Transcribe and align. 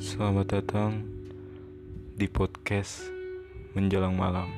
Selamat 0.00 0.48
datang 0.48 1.04
di 2.16 2.24
podcast 2.24 3.04
Menjelang 3.76 4.16
Malam 4.16 4.48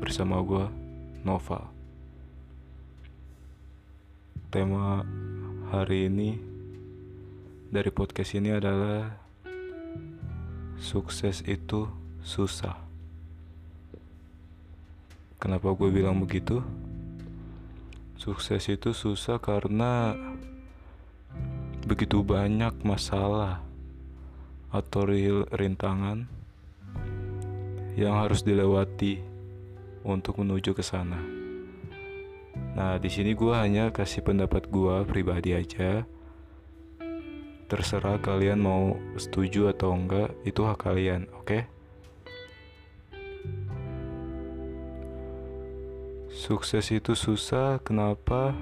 bersama 0.00 0.40
gue 0.40 0.72
Nova. 1.20 1.68
Tema 4.48 5.04
hari 5.68 6.08
ini 6.08 6.40
dari 7.68 7.92
podcast 7.92 8.32
ini 8.32 8.56
adalah 8.56 9.12
sukses 10.80 11.44
itu 11.44 11.92
susah. 12.24 12.80
Kenapa 15.36 15.76
gue 15.76 15.92
bilang 15.92 16.24
begitu? 16.24 16.64
Sukses 18.16 18.64
itu 18.72 18.96
susah 18.96 19.36
karena 19.36 20.16
begitu 21.84 22.24
banyak 22.24 22.80
masalah 22.80 23.60
atau 24.72 25.04
rintangan 25.52 26.24
yang 27.92 28.16
harus 28.16 28.40
dilewati 28.40 29.20
untuk 30.02 30.40
menuju 30.40 30.72
ke 30.72 30.80
sana. 30.80 31.20
Nah, 32.72 32.96
di 32.96 33.12
sini 33.12 33.36
gue 33.36 33.52
hanya 33.52 33.92
kasih 33.92 34.24
pendapat 34.24 34.72
gue 34.72 35.04
pribadi 35.04 35.52
aja. 35.52 36.08
Terserah 37.68 38.20
kalian 38.20 38.60
mau 38.60 38.96
setuju 39.16 39.72
atau 39.72 39.92
enggak, 39.92 40.32
itu 40.44 40.60
hak 40.64 40.80
kalian, 40.80 41.28
oke? 41.36 41.48
Okay? 41.48 41.62
Sukses 46.32 46.88
itu 46.92 47.12
susah, 47.12 47.80
kenapa? 47.84 48.56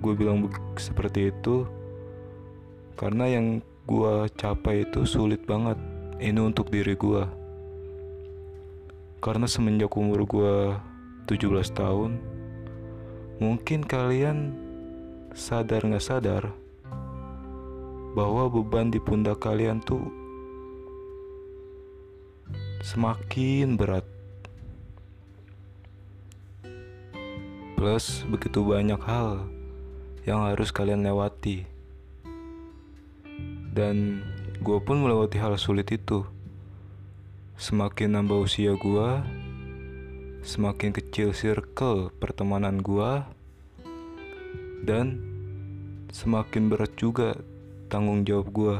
Gue 0.00 0.16
bilang 0.16 0.48
seperti 0.80 1.28
itu 1.32 1.68
karena 2.96 3.28
yang 3.32 3.46
gue 3.90 4.30
capai 4.38 4.86
itu 4.86 5.02
sulit 5.02 5.42
banget. 5.42 5.74
Ini 6.22 6.38
untuk 6.38 6.70
diri 6.70 6.94
gue 6.94 7.26
karena 9.18 9.50
semenjak 9.50 9.90
umur 9.98 10.24
gue 10.30 10.56
17 11.26 11.74
tahun 11.74 12.22
mungkin 13.36 13.82
kalian 13.82 14.54
sadar 15.34 15.84
gak 15.84 16.06
sadar 16.06 16.44
bahwa 18.14 18.46
beban 18.46 18.94
di 18.94 19.02
pundak 19.02 19.42
kalian 19.42 19.82
tuh 19.82 20.06
semakin 22.86 23.74
berat. 23.74 24.06
Plus 27.74 28.22
begitu 28.30 28.62
banyak 28.62 29.00
hal 29.02 29.50
yang 30.22 30.46
harus 30.46 30.70
kalian 30.70 31.02
lewati 31.02 31.79
dan 33.70 34.26
gue 34.58 34.78
pun 34.82 34.98
melewati 34.98 35.38
hal 35.38 35.54
sulit 35.54 35.88
itu. 35.94 36.26
Semakin 37.54 38.18
nambah 38.18 38.48
usia 38.48 38.74
gue, 38.74 39.10
semakin 40.42 40.90
kecil 40.90 41.30
circle 41.36 42.10
pertemanan 42.18 42.82
gue, 42.82 43.22
dan 44.82 45.20
semakin 46.10 46.72
berat 46.72 46.92
juga 46.98 47.38
tanggung 47.86 48.26
jawab 48.26 48.48
gue. 48.50 48.76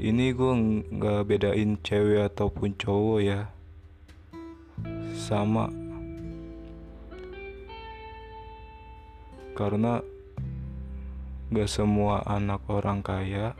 Ini 0.00 0.32
gue 0.32 0.52
nggak 0.96 1.20
bedain 1.28 1.76
cewek 1.84 2.24
ataupun 2.32 2.72
cowok 2.80 3.18
ya, 3.20 3.52
sama. 5.12 5.68
Karena 9.52 10.00
Gak 11.50 11.66
semua 11.66 12.22
anak 12.30 12.62
orang 12.70 13.02
kaya 13.02 13.58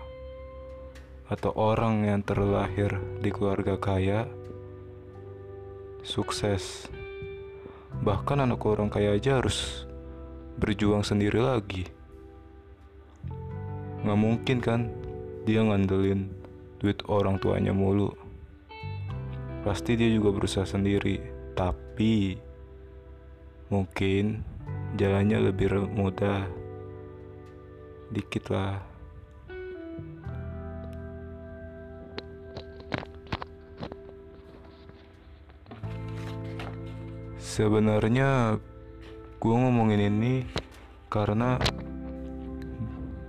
atau 1.26 1.50
orang 1.58 2.06
yang 2.06 2.22
terlahir 2.22 3.02
di 3.18 3.34
keluarga 3.34 3.74
kaya 3.82 4.30
sukses. 6.06 6.86
Bahkan 8.06 8.46
anak 8.46 8.62
orang 8.62 8.94
kaya 8.94 9.18
aja 9.18 9.42
harus 9.42 9.90
berjuang 10.62 11.02
sendiri 11.02 11.42
lagi. 11.42 11.90
Gak 14.06 14.20
mungkin 14.22 14.62
kan 14.62 14.86
dia 15.42 15.58
ngandelin 15.58 16.30
duit 16.78 17.02
orang 17.10 17.42
tuanya 17.42 17.74
mulu. 17.74 18.14
Pasti 19.66 19.98
dia 19.98 20.14
juga 20.14 20.30
berusaha 20.30 20.62
sendiri, 20.62 21.18
tapi 21.58 22.38
mungkin 23.66 24.46
jalannya 24.94 25.50
lebih 25.50 25.90
mudah 25.90 26.59
dikit 28.10 28.50
lah. 28.50 28.82
Sebenarnya 37.38 38.58
gue 39.40 39.54
ngomongin 39.54 40.10
ini 40.10 40.34
karena 41.10 41.56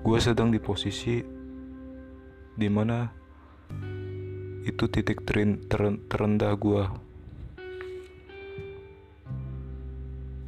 gue 0.02 0.18
sedang 0.22 0.50
di 0.50 0.60
posisi 0.62 1.22
di 2.58 2.70
mana 2.70 3.10
itu 4.62 4.86
titik 4.86 5.26
terin, 5.26 5.66
ter, 5.66 5.98
terendah 6.06 6.54
gue 6.54 6.84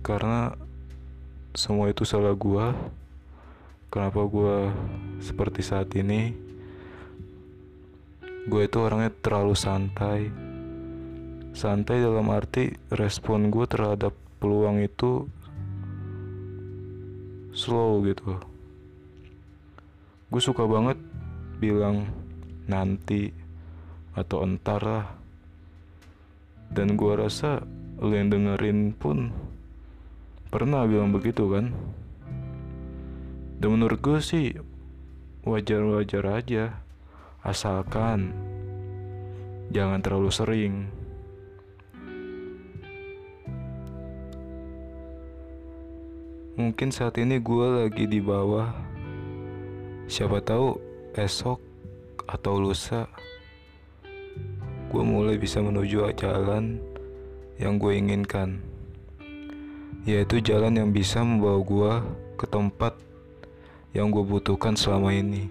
karena 0.05 0.53
semua 1.55 1.89
itu 1.89 2.03
salah 2.03 2.35
gue 2.35 2.65
kenapa 3.93 4.25
gue 4.25 4.73
seperti 5.21 5.61
saat 5.61 5.93
ini? 5.93 6.33
Gue 8.49 8.65
itu 8.65 8.81
orangnya 8.81 9.13
terlalu 9.21 9.53
santai. 9.53 10.33
Santai 11.53 12.01
dalam 12.01 12.25
arti 12.33 12.73
respon 12.89 13.53
gue 13.53 13.69
terhadap 13.69 14.17
peluang 14.41 14.81
itu 14.81 15.29
slow 17.53 18.01
gitu. 18.09 18.41
Gue 20.33 20.41
suka 20.41 20.65
banget 20.65 20.97
bilang 21.61 22.09
nanti 22.65 23.29
atau 24.17 24.41
entar 24.41 24.81
lah 24.81 25.05
dan 26.73 26.97
gue 26.97 27.13
rasa 27.13 27.61
lo 28.01 28.09
yang 28.09 28.33
dengerin 28.33 28.97
pun 28.97 29.29
pernah 30.49 30.89
bilang 30.89 31.13
begitu 31.13 31.45
kan 31.53 31.69
dan 33.59 33.69
menurut 33.73 33.99
gue 33.99 34.19
sih 34.23 34.55
wajar-wajar 35.43 36.23
aja. 36.39 36.65
Asalkan 37.43 38.31
jangan 39.75 39.99
terlalu 39.99 40.31
sering. 40.31 40.75
Mungkin 46.53 46.93
saat 46.93 47.17
ini 47.17 47.41
gue 47.41 47.67
lagi 47.83 48.05
di 48.07 48.21
bawah. 48.23 48.71
Siapa 50.07 50.39
tahu 50.39 50.77
esok 51.17 51.59
atau 52.29 52.53
lusa 52.61 53.09
gue 54.93 55.01
mulai 55.01 55.41
bisa 55.41 55.57
menuju 55.57 56.05
jalan 56.13 56.77
yang 57.57 57.81
gue 57.81 57.97
inginkan. 57.97 58.61
Yaitu 60.05 60.37
jalan 60.37 60.77
yang 60.77 60.93
bisa 60.93 61.25
membawa 61.25 61.59
gue 61.65 61.93
ke 62.37 62.45
tempat 62.45 62.93
yang 63.93 64.09
gue 64.09 64.25
butuhkan 64.25 64.73
selama 64.73 65.13
ini. 65.13 65.45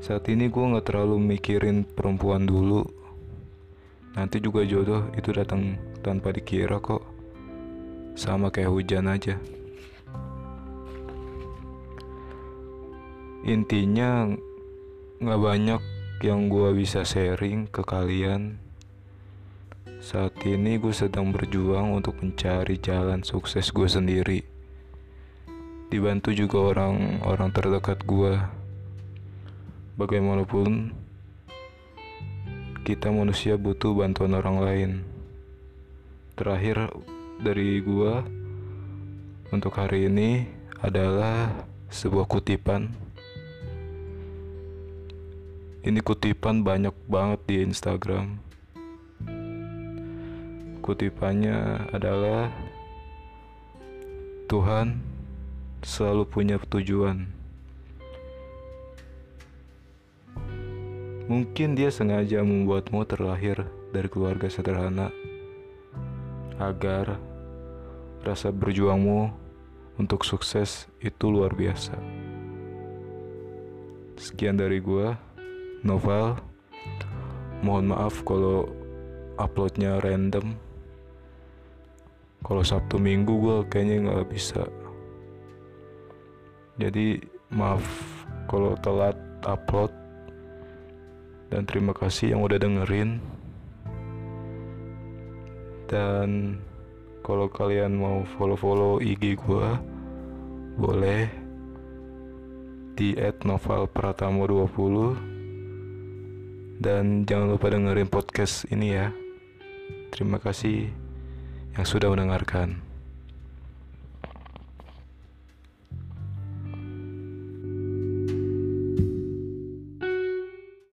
Saat 0.00 0.32
ini 0.32 0.48
gue 0.48 0.64
gak 0.74 0.88
terlalu 0.88 1.20
mikirin 1.20 1.84
perempuan 1.84 2.48
dulu. 2.48 2.88
Nanti 4.16 4.40
juga 4.40 4.64
jodoh 4.64 5.12
itu 5.12 5.28
datang 5.30 5.76
tanpa 6.00 6.32
dikira 6.32 6.80
kok. 6.80 7.04
Sama 8.16 8.48
kayak 8.48 8.72
hujan 8.72 9.12
aja. 9.12 9.36
Intinya 13.44 14.32
gak 15.20 15.40
banyak 15.40 15.82
yang 16.24 16.48
gue 16.48 16.72
bisa 16.72 17.04
sharing 17.04 17.68
ke 17.68 17.84
kalian. 17.84 18.56
Saat 20.00 20.40
ini 20.48 20.80
gue 20.80 20.96
sedang 20.96 21.28
berjuang 21.30 21.92
untuk 21.92 22.18
mencari 22.24 22.80
jalan 22.80 23.20
sukses 23.20 23.68
gue 23.70 23.86
sendiri 23.86 24.51
dibantu 25.92 26.32
juga 26.32 26.72
orang-orang 26.72 27.52
terdekat 27.52 28.00
gue 28.08 28.40
bagaimanapun 30.00 30.88
kita 32.80 33.12
manusia 33.12 33.60
butuh 33.60 33.92
bantuan 33.92 34.32
orang 34.32 34.56
lain. 34.64 34.90
Terakhir 36.32 36.88
dari 37.44 37.84
gue 37.84 38.24
untuk 39.52 39.76
hari 39.76 40.08
ini 40.08 40.48
adalah 40.80 41.52
sebuah 41.92 42.24
kutipan. 42.24 42.88
Ini 45.84 46.00
kutipan 46.00 46.64
banyak 46.64 46.96
banget 47.04 47.40
di 47.44 47.56
Instagram. 47.68 48.40
Kutipannya 50.80 51.84
adalah 51.92 52.48
Tuhan 54.48 55.11
selalu 55.82 56.22
punya 56.30 56.56
tujuan. 56.62 57.26
Mungkin 61.26 61.74
dia 61.74 61.90
sengaja 61.90 62.42
membuatmu 62.42 63.02
terlahir 63.06 63.66
dari 63.90 64.06
keluarga 64.06 64.46
sederhana 64.46 65.10
agar 66.62 67.18
rasa 68.22 68.54
berjuangmu 68.54 69.34
untuk 69.98 70.22
sukses 70.22 70.86
itu 71.02 71.26
luar 71.30 71.54
biasa. 71.54 71.98
Sekian 74.14 74.54
dari 74.54 74.78
gua, 74.78 75.18
Novel. 75.82 76.38
Mohon 77.62 77.94
maaf 77.94 78.22
kalau 78.26 78.70
uploadnya 79.38 79.98
random. 80.02 80.54
Kalau 82.42 82.62
Sabtu 82.66 82.98
Minggu 82.98 83.38
gue 83.38 83.56
kayaknya 83.70 84.10
nggak 84.10 84.26
bisa. 84.34 84.66
Jadi 86.80 87.20
maaf 87.52 87.84
kalau 88.48 88.72
telat 88.80 89.20
upload. 89.44 89.92
Dan 91.52 91.68
terima 91.68 91.92
kasih 91.92 92.32
yang 92.32 92.40
udah 92.40 92.56
dengerin. 92.56 93.20
Dan 95.88 96.60
kalau 97.20 97.48
kalian 97.52 98.00
mau 98.00 98.24
follow-follow 98.36 99.00
IG 99.04 99.36
gue, 99.36 99.68
boleh 100.80 101.28
di 102.96 103.12
@novelpratamo20 103.16 105.16
dan 106.82 107.22
jangan 107.28 107.52
lupa 107.54 107.70
dengerin 107.70 108.10
podcast 108.10 108.66
ini 108.72 108.96
ya. 108.96 109.12
Terima 110.10 110.38
kasih 110.42 110.90
yang 111.78 111.86
sudah 111.86 112.10
mendengarkan. 112.12 112.91